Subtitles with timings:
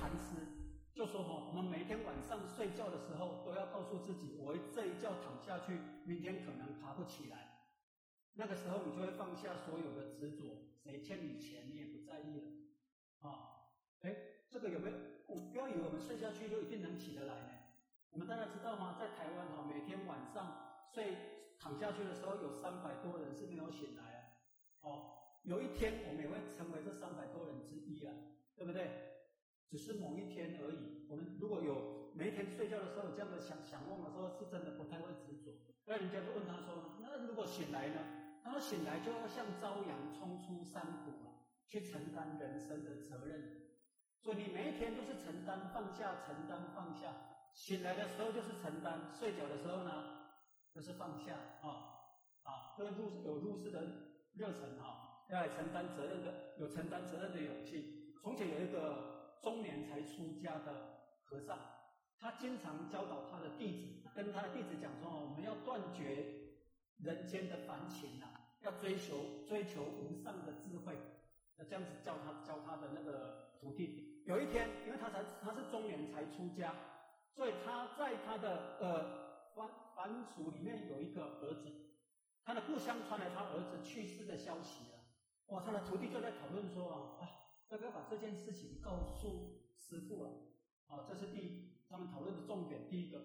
[0.00, 0.32] 禅师
[0.94, 7.68] 就说：“哈，我们每天晚上睡觉的时候，都要告诉自己，我这一觉躺下去，明天可能爬不起来。
[8.32, 12.48] 那个时候，你就会放下所有的执着，谁欠你钱你也不在意了。
[13.20, 13.68] 啊，
[14.00, 14.16] 哎，
[14.48, 14.96] 这个有没有？
[15.52, 17.50] 不要以为我们睡下去就一定能起得来呢。
[18.10, 18.96] 我们大家知道吗？
[18.98, 21.14] 在台湾哈，每天晚上睡
[21.58, 24.88] 躺下去的时候，有三百多人是没有醒来的。
[24.88, 25.12] 哦，
[25.42, 28.14] 有一天我们也会成为这三百多人之一啊。”
[28.56, 29.09] 对不对？
[29.70, 31.06] 只是某一天而已。
[31.08, 35.54] 我们如果有每一天睡觉的时候有这样的想想望的时候，是真的不太会执着。
[35.86, 38.00] 那人家就问他说：“那如果醒来呢？”
[38.42, 43.70] 他说：“醒来就要像朝阳冲出山谷啊，去承担人生的责任。
[44.18, 47.14] 所以你每一天都是承担放下，承担放下。
[47.54, 49.92] 醒来的时候就是承担，睡觉的时候呢
[50.74, 51.68] 就是放下啊
[52.42, 53.82] 啊，这个入有入世的
[54.34, 59.19] 热忱啊，要来承担责任的，有承担责任的勇气。”从前有一个
[60.06, 61.58] 出家的和尚，
[62.18, 66.24] 他经常教导他的弟子，跟他的弟子讲说：“我们要断绝
[66.98, 70.96] 人间的烦情啊，要追求追求无上的智慧。”
[71.56, 74.22] 那这样子教他教他的那个徒弟。
[74.26, 76.74] 有一天，因为他才他是中年才出家，
[77.32, 81.70] 所以他在他的呃凡凡俗里面有一个儿子，
[82.44, 84.98] 他的故乡传来他儿子去世的消息了。
[85.48, 87.28] 哇，他的徒弟就在讨论说啊。
[87.70, 89.59] 要不要把这件事情告诉
[89.90, 90.30] 师傅啊？
[90.86, 92.88] 啊，这是第一，他们讨论的重点。
[92.88, 93.18] 第一个，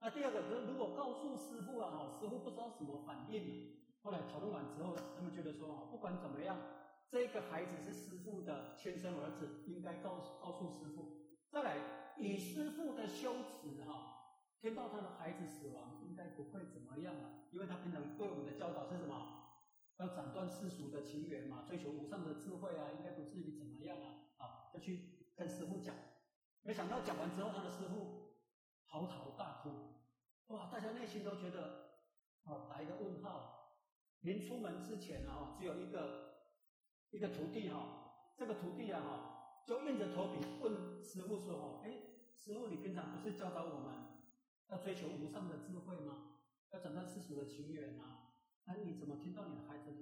[0.00, 3.76] 那第二个，如如果告诉师傅啊，哈，师傅不知道什么反应呢？
[4.02, 6.58] 后来讨论完之后，他们觉得说，不管怎么样，
[7.08, 11.06] 这个孩子是师傅的亲生儿子，应该告诉告诉师傅。
[11.50, 11.76] 再来，
[12.18, 19.14] 以师傅的修持哈，听到他的孩子死亡，应该不会怎么样了，因为他平常对我们的教导是什么？
[19.98, 24.06] 要斩断世俗的情缘嘛，追求无上的智慧啊，应该不至于怎么样啊？
[24.36, 25.94] 啊，要去跟师傅讲，
[26.62, 28.34] 没想到讲完之后，他的师傅
[28.86, 29.70] 嚎啕大哭，
[30.48, 30.68] 哇！
[30.68, 31.92] 大家内心都觉得
[32.42, 33.54] 啊，打一个问号。
[34.22, 36.48] 临出门之前啊，只有一个
[37.10, 41.92] 一个徒弟哈，这个徒弟啊哈，就硬着头皮问师傅说：“哦，哎，
[42.36, 43.94] 师傅，你平常不是教导我们
[44.70, 46.40] 要追求无上的智慧吗？
[46.72, 48.34] 要斩断世俗的情缘啊？”
[48.66, 49.92] 那你怎么听到你的孩子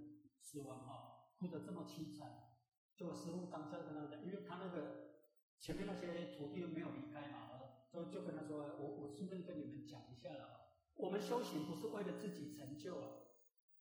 [0.40, 2.54] 死亡啊，哭得这么凄惨？
[2.96, 5.15] 就师傅当下跟他讲，因为他那个
[5.58, 7.50] 前面那些徒弟没有离开嘛，
[7.92, 13.08] 就就跟他说，我我顺便跟你们讲一下了，我们修行不是为了自己成就啊，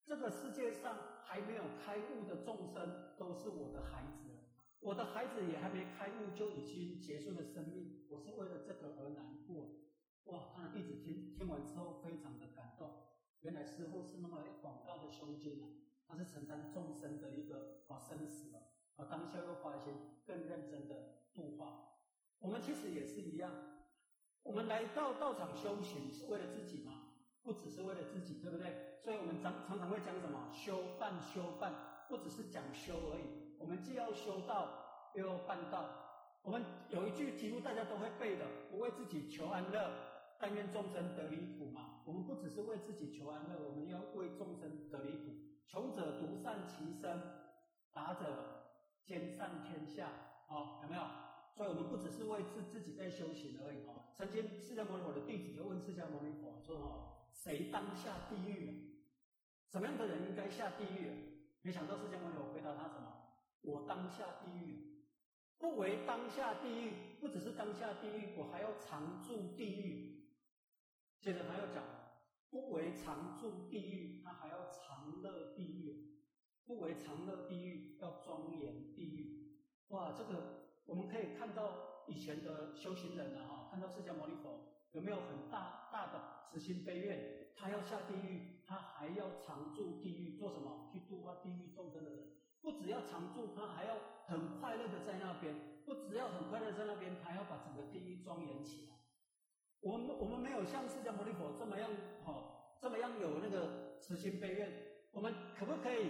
[0.04, 4.30] 这个世界上还没有开悟的众生都是我的孩子，
[4.80, 9.82] 我的孩子也还没开悟就已经结束了生命，我是为了这个而难过。
[10.26, 12.90] 哇，他的弟子听听完之后非常的感动。
[13.42, 15.68] 原来师傅是那么广大的胸襟啊，
[16.08, 18.60] 他是承担众生的一个啊生死了，
[18.96, 19.94] 啊当下又发现
[20.26, 21.92] 更认真的度化。
[22.40, 23.52] 我们其实也是一样，
[24.44, 26.94] 我们来到道场修行是为了自己吗？
[27.44, 29.00] 不只是为了自己，对不对？
[29.04, 31.74] 所以我们常常常会讲什么修办修办，
[32.10, 33.56] 不只是讲修而已。
[33.60, 35.86] 我们既要修道，又要办道。
[36.42, 39.92] 我们有一句几乎大家都会背的：不为自己求安乐。
[40.38, 42.02] 但愿众生得离苦嘛。
[42.06, 45.34] 我们不只是为自己求安乐，我们要为众生得离苦。
[45.66, 47.20] 穷者独善其身，
[47.94, 48.26] 达者
[49.06, 50.08] 兼善天下。
[50.48, 51.02] 啊，有没有？
[51.56, 53.86] 所以我们不只是为自自己在修行而已。
[53.88, 58.94] 哦，曾经释迦牟尼佛的弟子就问释迦牟尼佛说：“哦，谁当下地狱？
[59.72, 61.32] 什么样的人应该下地狱？”
[61.64, 63.08] 没想到释迦牟尼佛回答他什么
[63.64, 65.02] ：“我当下地狱，
[65.58, 66.92] 不为当下地狱，
[67.22, 70.26] 不只是当下地狱，我还要常住地狱。”
[71.22, 71.84] 接着他要讲，
[72.50, 76.20] 不为常住地狱，他还要常乐地狱；
[76.66, 79.56] 不为常乐地狱，要庄严地狱。
[79.88, 84.60] 哇，这个我们可以看到以前的修行人啊，哈，看到释迦牟尼佛
[84.92, 86.22] 有没有很大大的
[86.52, 87.54] 慈心悲愿？
[87.56, 90.90] 他要下地狱，他还要常住地狱，做什么？
[90.92, 92.30] 去度化地狱众生的人。
[92.62, 93.96] 不只要常住，他还要
[94.28, 95.54] 很快乐的在那边；
[95.86, 98.96] 不只要很快乐在那边，他要把整个地狱庄严起来。
[99.82, 101.90] 我们我们没有像释迦牟尼佛这么样
[102.24, 104.72] 好，这么样有那个慈心悲愿。
[105.12, 106.10] 我们可不可以？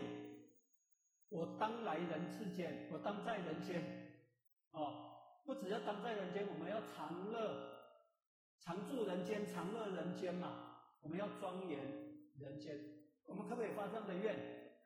[1.30, 4.05] 我当来人世间，我当在人间，
[4.76, 7.40] 哦，不只要当在人间，我们要常乐，
[8.60, 10.62] 常住人间，常乐人间嘛。
[11.02, 11.80] 我们要庄严
[12.40, 12.80] 人间，
[13.26, 14.36] 我们可不可以发这样的愿？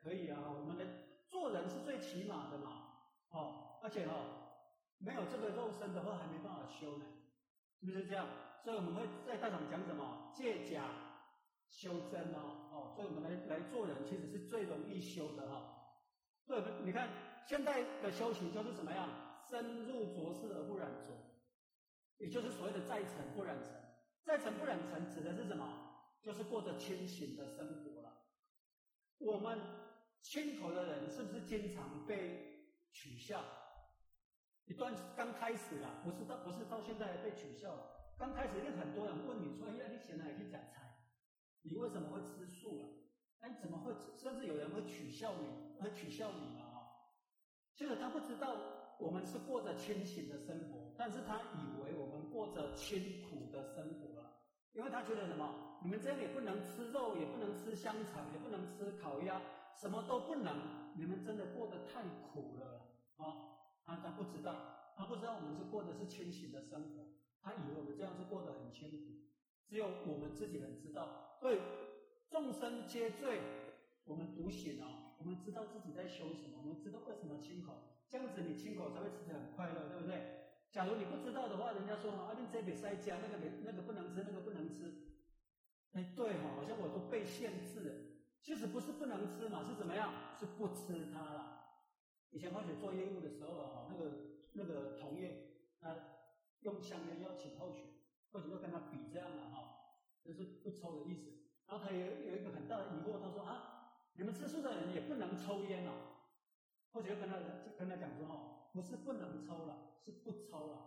[0.02, 0.84] 可以啊，我们的
[1.28, 2.88] 做人是最起码的嘛，
[3.30, 4.12] 哦，而且哦，
[4.98, 7.06] 没有这个肉身的话，还没办法修呢，
[7.80, 8.26] 是不是这样？
[8.62, 10.30] 所以我们会在大场讲什么？
[10.34, 10.84] 借假
[11.70, 15.76] 修真哦，哦，所以我们来来做人，其实是最容易修的哈。
[16.46, 17.08] 对，你看
[17.46, 19.08] 现在的修行就是怎么样，
[19.50, 21.12] 深入浊世而不染浊，
[22.18, 23.74] 也就是所谓的在尘不染尘。
[24.22, 25.66] 在尘不染尘指的是什么？
[26.22, 28.12] 就是过着清醒的生活了。
[29.18, 29.58] 我们
[30.22, 33.42] 亲口的人是不是经常被取笑？
[34.66, 38.14] 一段刚开始啊，不是到不是到现在被取笑了。
[38.16, 41.08] 刚开始一定很多人问你说：“哎呀，你现在去讲菜，
[41.62, 42.88] 你为什么会吃素了？
[43.40, 43.94] 哎，怎么会？
[44.16, 46.84] 甚至有人会取笑你，会取笑你啊！
[47.74, 48.54] 其实他不知道
[49.00, 54.30] 我们是过着清醒的生活，但是他以为我们过着清苦的生活了，
[54.74, 55.78] 因为他觉得什么？
[55.82, 59.40] 你们这里不能吃肉，也不能吃香肠，也不能吃烤鸭，
[59.74, 60.54] 什么都不能。
[60.94, 62.86] 你们真的过得太苦了
[63.16, 63.56] 啊！
[63.84, 67.06] 他他不知道，他不知道我们是过的是清醒的生活。”
[67.40, 69.14] 他以为我们这样是过得很清苦，
[69.66, 71.34] 只有我们自己人知道。
[71.40, 71.58] 所以
[72.28, 73.40] 众生皆醉，
[74.04, 75.16] 我们独醒啊。
[75.18, 77.72] 我们知道自己在修什么，我们知道为什么清口，
[78.10, 80.58] 这样子你清口才会吃得很快乐，对不对？
[80.72, 84.92] 假如你不知道的话，人家说啊，你这边塞加那个那个不能吃，那个不能吃。
[85.92, 87.94] 哎，对哈，好像我都被限制了。
[88.42, 90.12] 其实不是不能吃嘛，是怎么样？
[90.38, 91.60] 是不吃它了。
[92.30, 94.10] 以前或许做业务的时候啊，那个
[94.52, 95.94] 那个同业啊。
[96.62, 97.84] 用香烟要请后学，
[98.30, 101.32] 或者要跟他比这样的哈，就是不抽的意思。
[101.66, 106.09] 然后他也有一个很大的疑惑，他说啊，你们吃素的人也不能抽烟啊？
[106.92, 107.36] 或者跟他
[107.78, 110.78] 跟他讲说哦，不是不能抽了，是不抽了，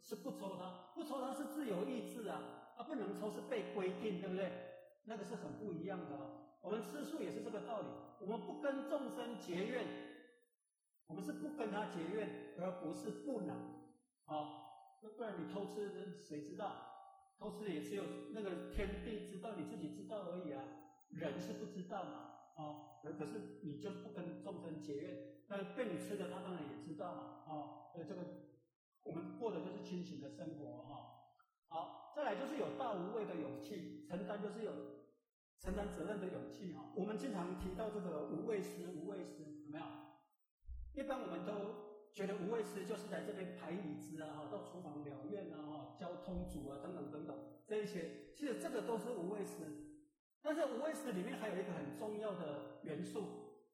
[0.00, 2.40] 是不抽它，不抽它是自由意志啊，
[2.76, 4.50] 啊不能抽是被规定，对不对？
[5.04, 6.40] 那个是很不一样的哦。
[6.62, 7.86] 我们吃素也是这个道理，
[8.20, 9.84] 我们不跟众生结怨，
[11.06, 13.54] 我们是不跟他结怨，而不是不能。
[14.24, 16.72] 好，那不然你偷吃，谁知道？
[17.38, 20.62] 偷吃也只有那个天地知道，你自己知道而已啊。
[21.10, 25.16] 人是不知道嘛，啊，可是你就不跟众生结怨，
[25.48, 28.22] 那被你吃的他当然也知道嘛，啊，所以这个
[29.02, 31.34] 我们过的就是清醒的生活哈。
[31.68, 34.72] 好，再来就是有大无畏的勇气，承担就是有
[35.60, 36.92] 承担责任的勇气哈。
[36.94, 39.84] 我们经常提到这个无畏师，无畏师有没有？
[40.94, 41.84] 一般我们都。
[42.14, 47.36] 觉得无畏师就是在这边排椅子啊，到厨房疗院啊，交通组啊，等等等等，
[47.66, 49.93] 这一些，其实这个都是无畏师。
[50.44, 53.24] 但是无畏师里面还有一个很重要的元素，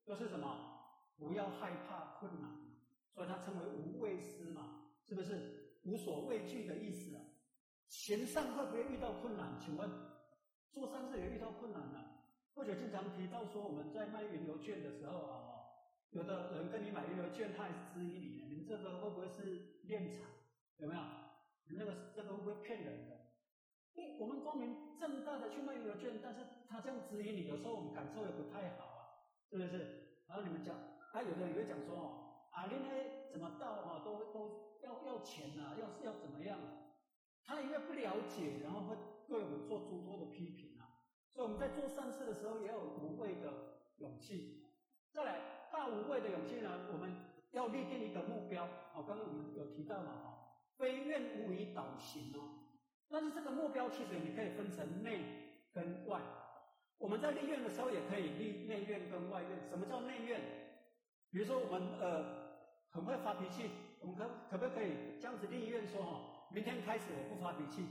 [0.07, 0.79] 就是什么？
[1.19, 2.49] 不要害怕困难，
[3.13, 5.81] 所以它称为无畏师嘛，是不是？
[5.83, 7.23] 无所畏惧的意思啊。
[7.89, 9.59] 行善会不会遇到困难？
[9.59, 9.91] 请问，
[10.71, 12.23] 做善事也遇到困难了，
[12.55, 15.47] 或者经常提到说我们在卖云游券的时候啊。
[16.11, 20.29] 有的人跟你买一个券，他还是质疑你，你这个会不会是敛财？
[20.79, 21.01] 有没有？
[21.69, 23.20] 你那个这个会不会骗人的？
[24.19, 29.01] 我们光明正大的去卖一个券，但是他这样质疑你，有时候我们感受也不太好啊，
[29.51, 30.23] 是不是？
[30.29, 30.77] 然后你们讲，
[31.13, 32.07] 啊，有的人会讲说哦，
[32.51, 36.59] 啊，你那怎么到啊，都都要要钱呐，要要怎么样？
[37.45, 41.07] 他因为不了解，然后会对我们做诸多的批评啊。
[41.33, 44.67] 所以我们在做善事的时候，也有无畏的勇气。
[45.13, 45.61] 再来。
[45.73, 46.89] 大无畏的勇气呢？
[46.93, 47.15] 我们
[47.53, 48.65] 要立定一个目标。
[48.93, 52.70] 哦，刚刚我们有提到嘛，哈，非愿无以导行哦。
[53.11, 55.21] 但是这个目标其实你可以分成内
[55.75, 56.21] 跟外。
[56.99, 59.69] 我们在立愿的时候也可以立内愿跟外愿。
[59.69, 60.41] 什么叫内愿？
[61.31, 62.25] 比如说我们呃
[62.91, 67.87] 很会发脾气，我们可可不可以这样子立愿说哈，明天开始我不发脾气，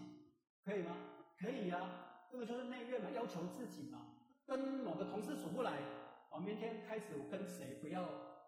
[0.64, 0.96] 可以吗？
[1.40, 1.80] 可以呀，
[2.32, 4.00] 这个就是内愿嘛，要求自己嘛，
[4.46, 5.80] 跟某个同事处不来。
[6.32, 8.04] 哦明天开始，我跟谁不要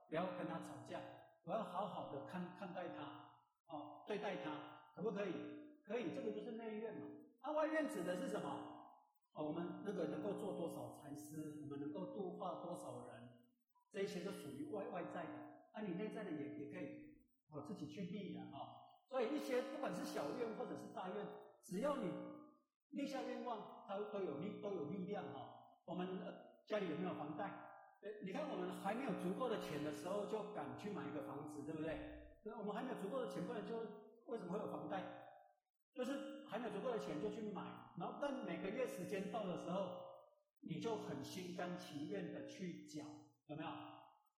[0.07, 0.99] 不要跟他吵架，
[1.45, 4.51] 我要好好的看看待他，哦，对待他，
[4.95, 5.33] 可不可以？
[7.53, 8.49] 外院指的是什么？
[9.33, 13.29] 哦，我们那个能够做多少禅师，我们能够度化多少人，
[13.89, 15.31] 这一些都属于外外在的。
[15.71, 17.15] 啊，你内在的也也可以，
[17.49, 18.57] 我自己去立啊，啊。
[19.07, 21.25] 所以一些不管是小愿或者是大愿，
[21.63, 22.11] 只要你
[22.91, 25.79] 立下愿望，它都有力都有力量啊。
[25.85, 26.19] 我们
[26.65, 27.49] 家里有没有房贷？
[28.23, 32.35] 你看，我们还没有足够的钱的时候，就敢去买一个房子，对不对？
[32.43, 33.77] 那我们还没有足够的钱，不然就
[34.25, 35.20] 为什么会有房贷？
[35.93, 37.61] 就是还没有足够的钱就去买，
[37.97, 39.97] 然后但每个月时间到的时候，
[40.61, 43.03] 你就很心甘情愿的去缴，
[43.47, 43.69] 有没有？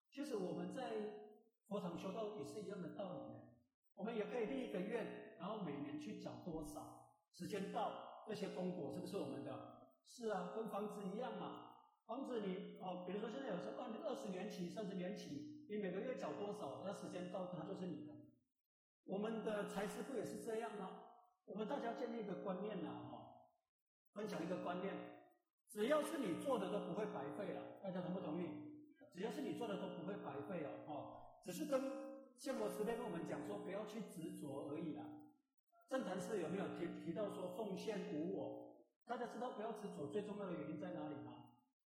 [0.09, 0.93] 其实我们在
[1.67, 3.33] 佛堂修道也是一样的道理，
[3.95, 9.89] 我们也可以立一个愿，然后每年去缴多少，时间到这些功果是不是我们的？
[10.07, 11.69] 是啊，跟房子一样嘛。
[12.05, 18.13] 房子你哦，比如说现在有时候二二十年起、三十年起，你每个月缴多少，那时间到它就是你的。
[19.05, 21.02] 我们的财师不也是这样吗？
[21.45, 23.49] 我们大家建立一个观念呐，哈，
[24.13, 24.93] 分享一个观念：
[25.69, 27.61] 只要是你做的都不会白费了。
[27.81, 28.47] 大家同不同意？
[29.11, 30.93] 只要是你做的都不会白费哦，哦，
[31.45, 31.81] 只是跟
[32.37, 35.03] 现佛慈悲跟我们讲说，不要去执着而已啦。
[35.87, 38.73] 正坛寺有没有提提到说奉献无我？
[39.05, 41.33] 大家知道不要执着，最重要的原因在哪里吗？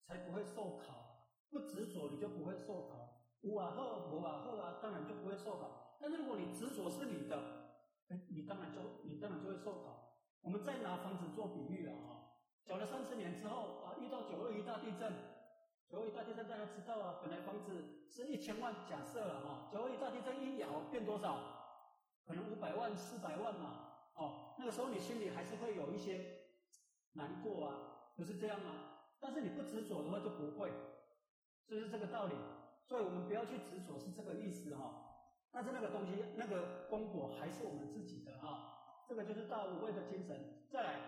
[0.07, 1.35] 才不会受考。
[1.51, 3.23] 不执着，你就不会受考。
[3.43, 5.97] 无啊后无啊后啊，当然就不会受考。
[5.99, 7.66] 但是如果你执着是你的，
[8.09, 10.19] 哎，你当然就你当然就会受考。
[10.43, 15.13] 我们再拿房子做比喻啊，哈，缴了三十年之后啊，遇到九二一大地震，
[15.89, 21.55] 九二一大地震大家知道啊，本来房子是一千万，假设了哈，九二一大地震一摇变多少？
[22.25, 26.43] 可能五百万、四百万嘛，哦，那个时候你心里还是会有一些
[27.13, 27.75] 难过啊，
[28.17, 28.71] 不是这样吗？
[29.19, 30.71] 但是你不执着的话就不会，
[31.67, 32.35] 是不是这个道理？
[32.85, 35.06] 所以我们不要去执着，是这个意思哈。
[35.57, 38.77] 但是那个东西，那个功果还是我们自己的哈。
[39.09, 40.37] 这个就是大无畏的精神。
[40.71, 41.01] 再来，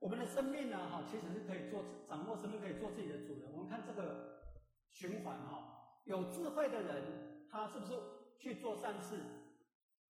[0.00, 3.48] 我们的生命呢哈，其实是可以做掌握生命，可以做自己的主人。
[3.52, 4.42] 我们看这个
[4.90, 7.92] 循环哈，有智慧的人，他是不是
[8.40, 9.20] 去做善事，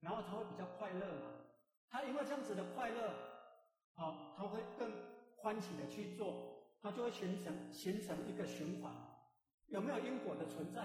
[0.01, 1.29] 然后他会比较快乐嘛？
[1.91, 3.13] 他因为这样子的快乐，
[3.93, 4.91] 好，他会更
[5.37, 8.91] 欢喜的去做，他就会形成形成一个循环。
[9.67, 10.81] 有没有因果的存在？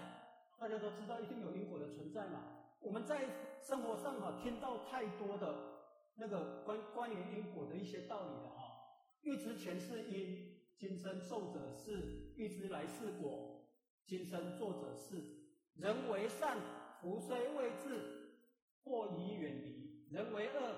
[0.59, 2.41] 大家都知道，一定有因果的存在嘛。
[2.79, 3.25] 我们在
[3.61, 5.55] 生活上哈，听到太多的
[6.15, 8.63] 那个关关于因果的一些道理了哈。
[9.21, 13.67] 欲知前世因，今生受者是；欲知来世果，
[14.05, 15.35] 今生做者是。
[15.75, 16.57] 人为善，
[17.01, 18.31] 福虽未至，
[18.83, 20.75] 祸已远离；人为恶，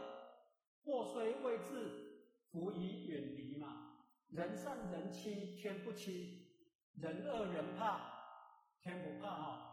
[0.83, 3.97] 祸虽未至，福已远离嘛。
[4.29, 6.47] 人善人欺，天不欺；
[6.95, 8.01] 人恶人怕，
[8.81, 9.68] 天不怕哈。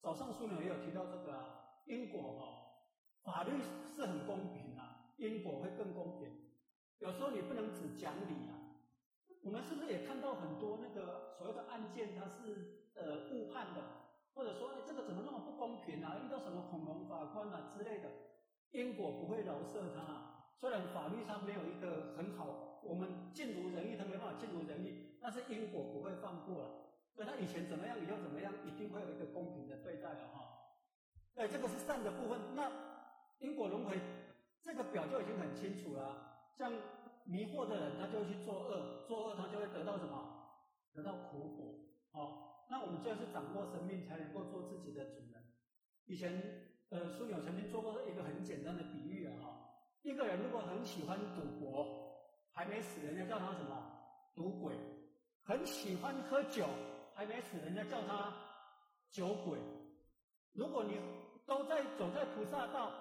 [0.00, 2.42] 早上书里也有提到这个啊，因果哈，
[3.24, 3.52] 法律
[3.94, 4.82] 是很公平的，
[5.16, 6.30] 因果会更公平。
[6.98, 8.54] 有时候你不能只讲理啊。
[9.42, 13.80] 我们是不是也看到很多那个所谓的案件，它是呃误判的，
[14.34, 16.16] 或者说这个怎么那么不公平啊？
[16.24, 18.08] 遇到什么恐龙法官啊之类的，
[18.70, 20.52] 因果不会饶恕他。
[20.60, 26.87] 虽然法律上没有一个很好，我们尽如人意，他没办法尽如人意，但是因果不会放过了。
[27.18, 30.54] 所以他以前怎么样，以后怎么样，一定会有一个公平的对待的哈。
[31.34, 32.38] 对，这个是善的部分。
[32.54, 32.70] 那
[33.40, 33.98] 因果轮回
[34.62, 36.14] 这个表就已经很清楚了。
[36.56, 36.70] 像
[37.24, 40.14] 迷惑的人，他就会去做恶，做恶他就会得到什么？
[40.94, 41.74] 得到苦果。
[42.12, 45.42] 哦，那我们就是掌握生命，才能够做自己的主人。
[46.06, 46.30] 以前
[46.90, 49.58] 呃，苏友曾经做过一个很简单的比喻啊，哈，
[50.02, 51.84] 一个人如果很喜欢赌博，
[52.52, 53.74] 还没死，人家叫他什么？
[54.36, 54.76] 赌鬼。
[55.42, 56.64] 很喜欢喝酒。
[57.18, 58.32] 还没死，人家叫他
[59.10, 59.58] 酒鬼。
[60.52, 61.00] 如果你
[61.44, 62.92] 都在走在菩萨道，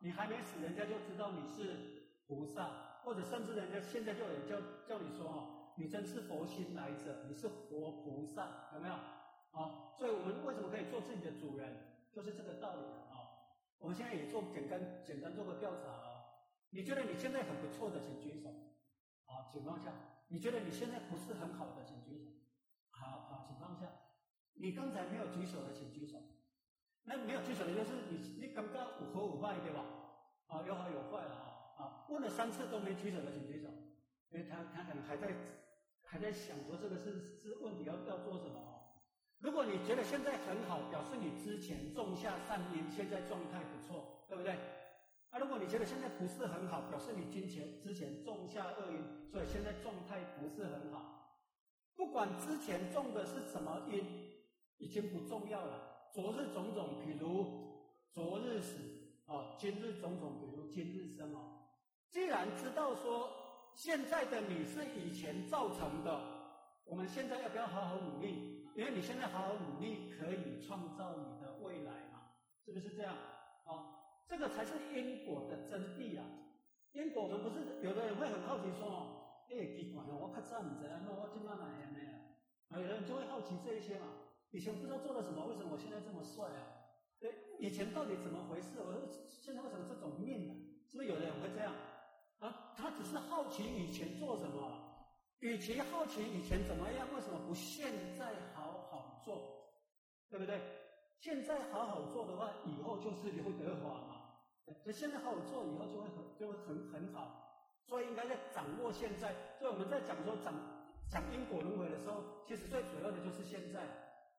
[0.00, 8.92] 你还没死，人家就知道你是菩萨，或者甚至人家现在就有人叫叫你说哦，你真是佛心来者，你是活菩萨，有没有？
[8.92, 11.74] 啊，所以我们为什么可以做自己的主人，
[12.12, 13.24] 就是这个道理啊。
[13.78, 18.50] 我们现在也做简单简单做个调查啊，你觉得你现在很不错的，请举手。
[19.24, 19.90] 啊，情况下，
[20.28, 22.21] 你觉得你现在不是很好的，请举手。
[24.62, 26.22] 你刚才没有举手的，请举手。
[27.02, 29.82] 那没有举手的，就是你你刚刚有好有坏对吧？
[30.46, 32.06] 啊，有好有坏了啊啊！
[32.08, 33.66] 问了三次都没举手的，请举手。
[34.30, 35.34] 因为他他可能还在
[36.04, 38.62] 还在想说这个是是问题要要做什么。
[39.40, 44.52] 如果你觉得现在很好，表示你之前种下善因，现在状态不错，对不对？
[45.30, 51.42] 啊，如果你觉得现在不是很好，表示你金钱之前种下恶因，所以现在状态不是很好。
[51.96, 54.30] 不管之前种的是什么因，
[54.82, 56.10] 已经不重要了。
[56.12, 58.76] 昨日种种，比如昨日死
[59.26, 61.38] 啊；今日种种，比如今日生啊。
[62.10, 63.30] 既然知道说
[63.74, 66.20] 现在的你是以前造成的，
[66.84, 68.66] 我们现在要不要好好努力？
[68.74, 72.32] 因为你现在好好努力，可以创造你的未来嘛？
[72.64, 73.14] 是不是这样？
[73.14, 76.26] 啊，这个才是因果的真谛啊！
[76.92, 79.18] 因果，我们不是有的人会很好奇说哦。
[79.48, 81.98] 哎，奇怪哦，我较早唔知啊，那我今晚哪样呢？
[82.70, 84.06] 啊，有人就会好奇这一些嘛。
[84.52, 86.62] 以前不知道做了什么，为什么我现在这么帅啊？
[87.18, 88.78] 对，以前到底怎么回事？
[88.78, 89.00] 我说
[89.42, 90.54] 现在为什么这种命呢？
[90.90, 91.74] 是不是有的人会这样？
[92.38, 94.78] 啊，他只是好奇以前做什么。
[95.40, 99.72] 与其好奇以前怎么样，为什么不现在好好做？
[100.30, 100.60] 对不对？
[101.18, 104.22] 现在好好做的话，以后就是刘德华嘛。
[104.82, 107.40] 所以现在好好做，以后就会很就会很很好。
[107.86, 109.34] 所以应该在掌握现在。
[109.58, 110.54] 所以我们在讲说讲
[111.10, 113.80] 讲因果轮回的时候，其实最主要的就是现在，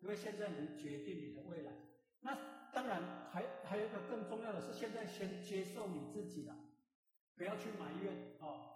[0.03, 1.71] 因为现在能决定你的未来。
[2.19, 2.37] 那
[2.73, 6.53] 当然还还有一个更重要的是，现在先接受你自己了，
[7.37, 8.69] 不要去埋怨哦。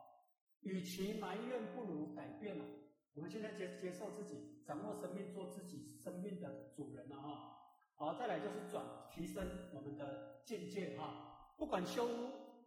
[0.62, 2.65] 与其埋怨，不如改变了。
[3.13, 7.53] 我们现在接接受自己，掌握生命，做自己生命的主人了哈。
[7.96, 11.53] 好，再来就是转提升我们的境界哈。
[11.57, 12.07] 不管修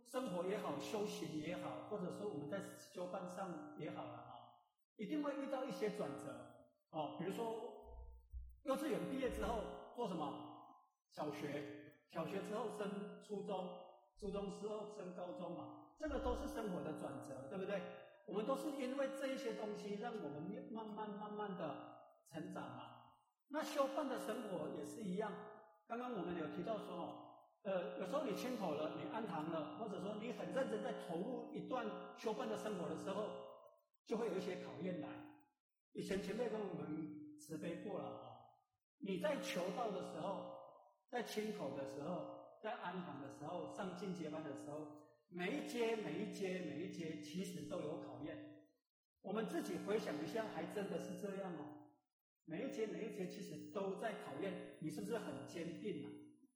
[0.04, 4.34] 生活也好，修行也好，或者说我们在修办上也好了啊，
[4.96, 7.16] 一定会遇到一些转折哦。
[7.18, 7.79] 比如说，
[8.64, 9.62] 幼稚园毕业之后
[9.94, 10.46] 做什么？
[11.10, 11.64] 小学，
[12.08, 12.88] 小学之后升
[13.22, 13.68] 初中，
[14.16, 17.80] 初中之后升高中嘛，这个都是生活的转折，对不对？
[18.26, 21.74] 我们都是因为这一些东西，让我们慢慢慢慢的
[22.30, 22.82] 成长嘛。
[23.48, 25.32] 那修饭的生活也是一样，
[25.88, 31.84] 刚刚我们有提到说，呃，有时候你清口了，你安堂了，或者说你很认真在投入一段
[32.16, 33.26] 修饭的生活的时候，
[34.06, 35.08] 就会有一些考验来。
[35.92, 38.29] 以前前辈跟我们慈悲过了啊，
[39.02, 40.44] 你在求道的时候，
[41.08, 44.86] 在亲口的时候，在安堂的时候，上进阶班的时候，
[45.30, 48.36] 每一阶每一阶每一阶其实都有考验。
[49.22, 51.64] 我们自己回想一下，还真的是这样哦。
[52.44, 56.08] 每一阶每一阶其实都在考验你是不是很坚定啊？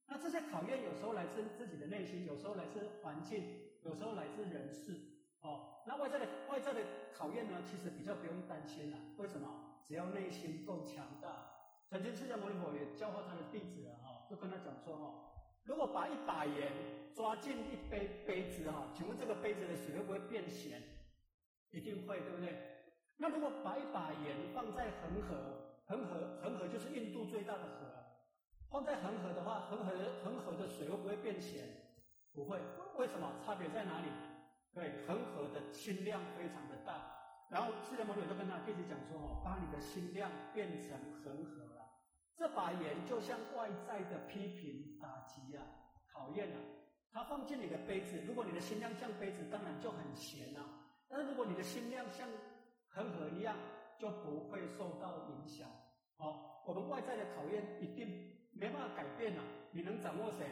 [0.06, 3.42] 那这些考验有时候来自自己的内心，有时候来自环境，
[3.82, 5.00] 有时候来自人事。
[5.40, 6.80] 哦，那外在的外在的
[7.14, 8.98] 考验呢，其实比较不用担心了。
[9.16, 9.48] 为什么？
[9.82, 11.53] 只要内心够强大。
[11.88, 15.14] 曾经释迦牟尼佛也教化他的弟子啊，就跟他讲说，哈，
[15.64, 16.72] 如果把一把盐
[17.14, 20.82] 抓进一杯杯子，哈，请问这个杯子的水会不会变咸？
[21.70, 22.54] 一定会，对不对？
[23.16, 25.60] 那如果把一把盐放在恒河？
[25.86, 27.92] 恒河，恒河就是印度最大的河。
[28.70, 29.92] 放在恒河的话，恒河
[30.24, 31.68] 恒河的水会不会变咸？
[32.32, 32.58] 不会。
[32.96, 33.30] 为什么？
[33.44, 34.08] 差别在哪里？
[34.72, 37.12] 对，恒河的心量非常的大。
[37.50, 41.73] 然后释迦牟尼佛就跟他弟子讲说：“哦，把你的心量变成恒河。
[42.36, 45.64] 这把盐就像外在的批评、打击啊、
[46.12, 46.58] 考验啊，
[47.12, 48.20] 它放进你的杯子。
[48.26, 50.64] 如果你的心量像杯子，当然就很咸啊。
[51.08, 52.28] 但是如果你的心量像
[52.88, 53.56] 恒河一样，
[53.98, 55.68] 就不会受到影响。
[56.16, 59.42] 好，我们外在的考验一定没办法改变了。
[59.70, 60.46] 你能掌握谁？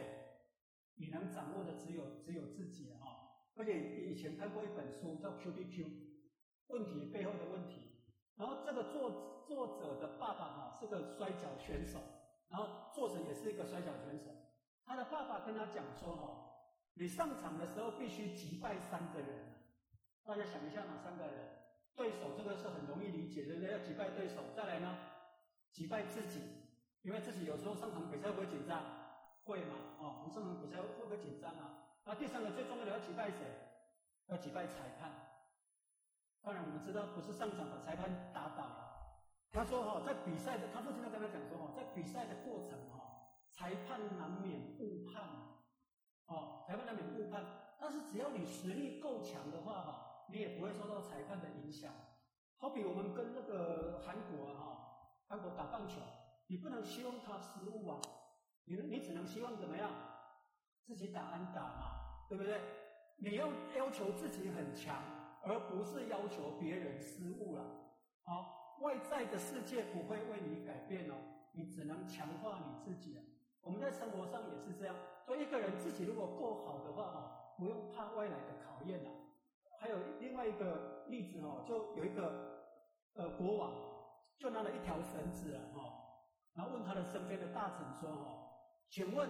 [0.95, 3.27] 你能掌握的只有只有自己啊！
[3.55, 5.85] 而且你以前看过一本书叫《Q B Q》，
[6.67, 7.81] 问题背后的问题。
[8.35, 11.99] 然后这个作作者的爸爸哈是个摔跤选手，
[12.49, 14.31] 然后作者也是一个摔跤选手。
[14.83, 16.25] 他的爸爸跟他讲说：“哦，
[16.95, 19.29] 你上场的时候必须击败三个人。
[20.23, 21.33] 大家想一下，哪三个人？”
[21.95, 24.41] 对手这个是很容易理解的，要击败对手。
[24.55, 24.97] 再来呢，
[25.71, 26.41] 击败自己，
[27.03, 28.81] 因为自己有时候上场比赛会紧张，
[29.43, 29.75] 会嘛？
[29.99, 31.93] 哦，我们上场比赛会不会紧张啊？
[32.05, 33.45] 那第三个最重要的要击败谁？
[34.29, 35.11] 要击败裁判。
[36.41, 38.82] 当然我们知道不是上场把裁判打倒了。
[39.53, 45.23] 他说哈，在比赛的，他父亲在跟他讲说哈，在比赛的过程哈，裁判难免误判，
[46.25, 47.45] 哦，裁判难免误判，
[47.79, 50.09] 但是只要你实力够强的话哈。
[50.29, 51.93] 你也不会受到裁判的影响，
[52.57, 55.99] 好比我们跟那个韩国哈，韩国打棒球，
[56.47, 57.99] 你不能希望他失误啊，
[58.63, 59.91] 你你只能希望怎么样，
[60.81, 62.59] 自己打安打嘛，对不对？
[63.17, 64.95] 你要要求自己很强，
[65.43, 67.63] 而不是要求别人失误了。
[68.23, 71.15] 好，外在的世界不会为你改变哦，
[71.53, 73.17] 你只能强化你自己。
[73.61, 74.93] 我们在生活上也是这样，
[75.25, 79.09] 所以一个人自己如果够好的话哦，不用怕外来的考验了。
[79.79, 82.67] 还有另外一个例子哦，就有一个
[83.15, 83.73] 呃国王，
[84.37, 85.63] 就拿了一条绳子啊，
[86.53, 88.49] 然后问他的身边的大臣说，哈，
[88.89, 89.29] 请问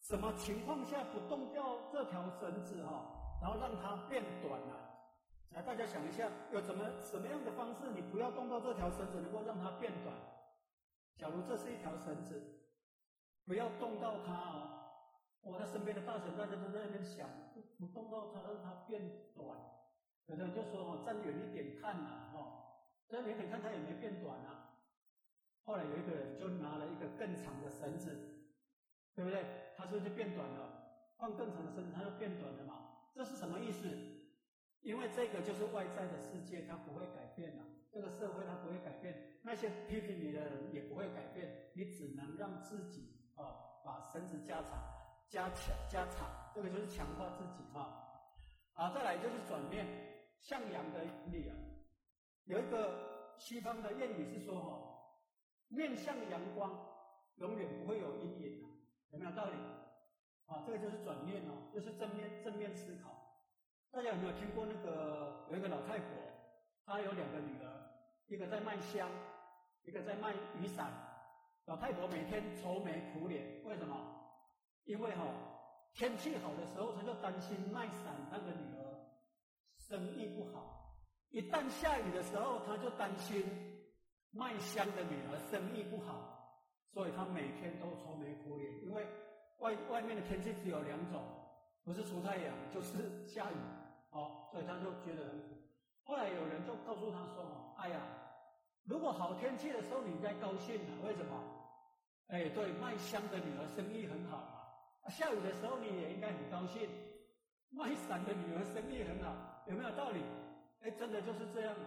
[0.00, 4.83] 什么情况下不动掉这条绳子哈，然后让它变短了？
[5.54, 10.12] 来，大家想一下，有怎么什么样的方式，你不要动到这条绳子，能够让它变短？
[11.16, 12.42] 假如这是一条绳子，
[13.46, 14.70] 不要动到它哦。
[15.42, 17.28] 我的身边的大神，大家都在那边想，
[17.78, 19.00] 不动到它，让它变
[19.34, 19.56] 短。
[20.26, 24.80] 有的人就说：“哦，站远一点看呐，哦，站远一点看，它也没变短啊。”
[25.64, 28.10] 后来有一个人就拿了一个更长的绳子，
[29.14, 29.44] 对不对？
[29.76, 31.12] 它是不是就变短了？
[31.16, 32.88] 放更长的绳子，它就变短了嘛？
[33.14, 33.86] 这是什么意思？
[34.84, 37.64] 因为这个就是外在的世界，它不会改变的。
[37.90, 41.70] 这个社会它不会改变，那些批评你的人也不会改变。
[41.74, 44.92] 你只能让自己啊，把绳子加长。
[45.26, 48.30] 加强加长，这个就是强化自己哈。
[48.74, 49.86] 啊，再来就是转念
[50.40, 51.56] 向阳的力啊。
[52.44, 54.78] 有一个西方的谚语是说哈，
[55.68, 56.70] 面向阳光，
[57.36, 58.68] 永远不会有阴影的，
[59.12, 59.56] 有没有道理？
[60.46, 63.13] 啊，这个就是转念哦，就是正面正面思考。
[63.94, 66.08] 大家有没有听过那个有一个老太婆，
[66.84, 67.70] 她有两个女儿，
[68.26, 69.08] 一个在卖香，
[69.84, 70.92] 一个在卖雨伞。
[71.66, 73.96] 老太婆每天愁眉苦脸，为什么？
[74.82, 75.22] 因为哈
[75.94, 78.98] 天气好的时候，他就担心卖伞那个女儿
[79.78, 80.96] 生意不好。
[81.30, 83.44] 一旦下雨的时候，他就担心
[84.32, 89.06] 卖香的女儿生意不好，所以他每天都愁眉苦脸，因为
[89.60, 91.22] 外外面的天气只有两种，
[91.84, 93.54] 不是出太阳就是下雨，
[94.14, 95.34] 哦，所以他就觉得。
[96.06, 97.98] 后来有人就告诉他说：“哎呀，
[98.84, 101.32] 如果好天气的时候你应该高兴啊，为什么？
[102.28, 105.08] 哎，对，卖香的女儿生意很好嘛。
[105.10, 106.88] 下雨的时候你也应该很高兴，
[107.70, 110.20] 卖伞的女儿生意很好，有没有道理？
[110.82, 111.86] 哎，真的就是这样啊。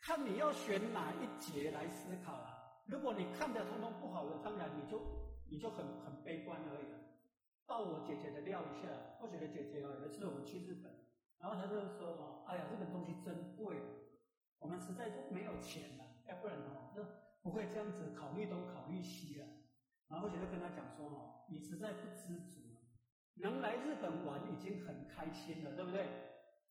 [0.00, 2.46] 看你要选哪一节来思考了。
[2.86, 5.02] 如果你看的通通不好的，当然你就
[5.50, 6.92] 你就很很悲观而已。
[6.92, 6.98] 了。
[7.66, 8.88] 到我姐姐的料一下，
[9.20, 10.94] 我姐的姐姐啊，有一次我们去日本。”
[11.38, 13.76] 然后他就说：“哎呀，这本东西真贵，
[14.58, 17.02] 我们实在就没有钱了，要不然哦，那
[17.42, 19.46] 不会这样子考虑东考虑西了。”
[20.08, 22.60] 然后我就跟他讲说：“哦，你实在不知足，
[23.34, 26.06] 能来日本玩已经很开心了，对不对？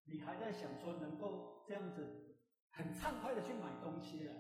[0.08, 2.38] 你还在想说能够这样子
[2.72, 4.34] 很畅快的去买东西了，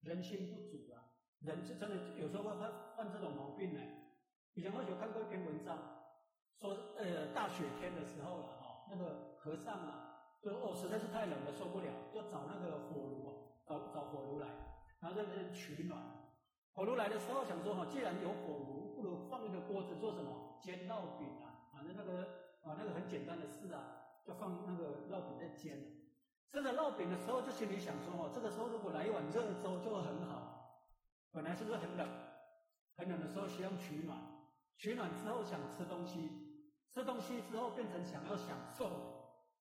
[0.00, 1.04] 人心不足啊，
[1.40, 3.80] 人是真的有时候会犯犯这种毛病呢。
[4.54, 5.78] 以前我有看过一篇文章，
[6.60, 8.61] 说呃大雪天的时候了，
[8.92, 14.46] 那个。”和尚啊，就哦实在是太冷了，受不了，就找那个火炉，找找火炉来，
[15.00, 15.98] 然后在那取暖。
[16.74, 21.66] 火炉来的时候，想说哈，既然有火炉，不如放一个锅子做什么煎烙饼啊？
[21.74, 22.22] 反正那个
[22.62, 23.82] 啊那个很简单的事啊，
[24.24, 25.76] 就放那个烙饼在煎。
[26.52, 30.86] 吃着烙饼的时候，就心里想说哦，这个时候如果来一碗热粥就会很好。
[31.32, 32.08] 本来是不是很冷？
[32.96, 34.16] 很冷的时候需要取暖，
[34.76, 36.41] 取暖之后想吃东西，
[36.92, 39.10] 吃东西之后变成想要享受。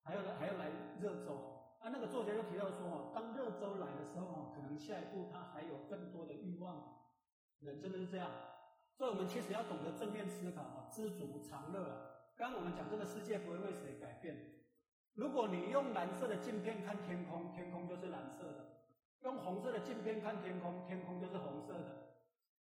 [0.04, 0.65] 还要还要来
[1.00, 1.36] 热粥
[1.80, 1.86] 啊！
[1.94, 7.08] 那个作家就提到说哦，当热粥来的时候哦，可能下一步他还有更多的欲望。
[7.60, 8.28] 人真的是这样，
[8.98, 12.34] 所以我们其实要懂得正面思考啊，知足常乐。
[12.36, 14.36] 刚刚我们讲这个世界不会为谁改变。
[15.13, 18.65] 如果你用蓝色的镜片看天空，天空就是蓝色的；
[19.22, 21.89] 用红色的镜片看天空，天空就是红色的；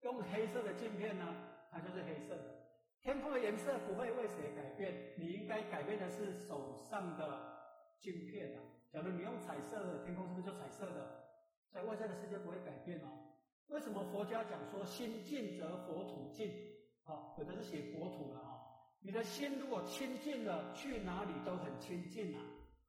[0.02, 1.24] 用黑色的镜片呢，
[1.70, 2.61] 它就是黑色的。
[3.02, 7.52] 天空的颜色不会为谁改变，你应该改变的是手上的
[7.98, 8.62] 镜片啊。
[8.92, 11.24] 假如你用彩色的，天空是不是就彩色的？
[11.72, 13.08] 在外在的世界不会改变哦。
[13.68, 16.48] 为什么佛家讲说心静则佛土静？
[17.02, 18.60] 啊，有的是写国土了啊。
[19.00, 22.40] 你的心如果清净了，去哪里都很清净啊。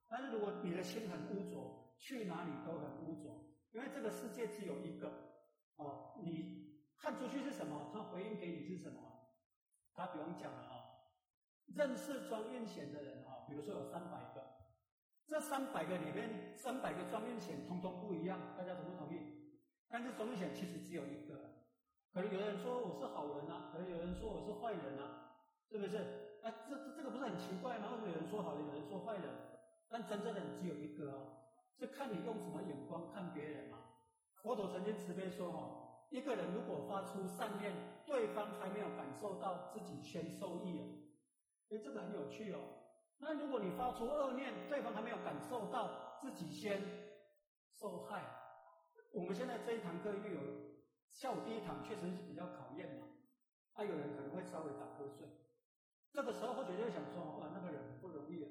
[0.07, 3.43] 但是如果你的心很污浊，去哪里都很污浊。
[3.71, 5.11] 因为这个世界只有一个
[5.77, 9.01] 哦，你看出去是什么，它回应给你是什么？
[9.95, 10.73] 他不用讲了啊，
[11.75, 14.43] 认识庄运险的人啊，比如说有三百个，
[15.27, 19.53] 这三百个里面，三百个庄运险通通不一样，大家同不同意？
[19.87, 21.63] 但是庄运险其实只有一个，
[22.11, 25.37] 可能有人说我是好人啊，可能有人说我是坏人啊，
[25.69, 26.39] 是不是？
[26.41, 27.91] 那这这个不是很奇怪吗？
[27.91, 29.23] 为什么有人说好人，有人说坏人？
[29.87, 31.37] 但真正的只有一个哦，
[31.77, 33.77] 是看你用什么眼光看别人嘛。
[34.41, 35.82] 佛陀曾经慈悲说哦。
[36.13, 37.73] 一个人如果发出善念，
[38.05, 40.85] 对方还没有感受到，自己先受益了，
[41.71, 42.59] 哎，这个很有趣哦。
[43.17, 46.79] 那如果你发出恶念，对方还没有感受到，自己先
[47.71, 48.21] 受害。
[49.11, 50.39] 我们现在这一堂课又有
[51.09, 53.07] 下午第一堂，确实是比较考验嘛。
[53.73, 55.27] 啊，有人可能会稍微打瞌睡，
[56.11, 58.49] 这个时候或许就想说，哇，那个人不容易啊，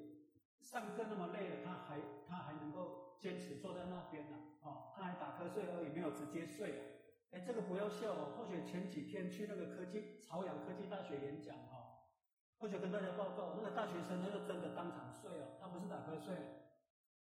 [0.59, 1.97] 上课那么累了，他还
[2.27, 6.83] 他还能够坚持坐在那边呢，哦，他还打瞌睡而已，没有直接睡啊。
[7.33, 8.37] 哎，这个不要笑哦。
[8.37, 12.05] 或许前几天去那个科技朝阳科技大学演讲哈，
[12.59, 16.35] 或许跟大家报告，那个大学生他就真的当场睡了，他不是打瞌睡，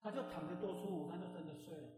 [0.03, 1.88] 他就躺着多舒服，他就真的睡了。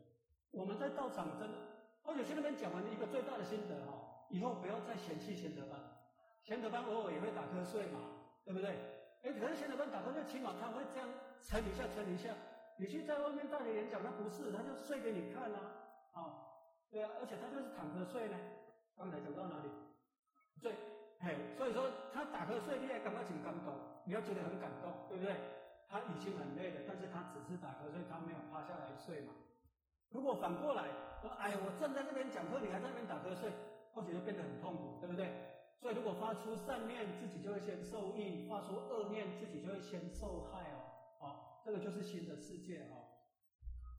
[0.52, 1.56] 我们在道场真的，
[2.02, 5.80] 或许去那边讲完一个最大的心得哈，以后不要再嫌弃贤德班，
[6.42, 7.98] 贤德班偶尔也会打瞌睡嘛，
[8.44, 8.76] 对不对？
[9.22, 11.08] 哎，可是贤德班打瞌睡，起码他会这样
[11.40, 12.34] 撑一下，撑一下。
[12.76, 15.58] 你去在外面大学演讲，他不是，他就睡给你看啊，
[16.12, 16.51] 啊。
[16.92, 18.36] 对啊，而且他就是躺着睡呢。
[18.94, 19.68] 刚才讲到哪里？
[20.60, 20.76] 睡，
[21.18, 23.72] 嘿，所以说他打瞌睡，你也感觉挺感动，
[24.04, 25.32] 你要觉得很感动，对不对？
[25.88, 29.32] 他已经很累了，但是他只是打瞌睡，他没有趴下来睡嘛。
[30.12, 30.84] 如果反过来，
[31.24, 33.48] 说，哎，我站在那边讲课，你还在那边打瞌睡，
[33.96, 35.32] 或许就变得很痛苦，对不对？
[35.80, 40.76] 所以如果发出善念，自己就会先受益；发出恶念，自己就会先受害哦。
[41.18, 43.01] 好，这个就是新的世界哦。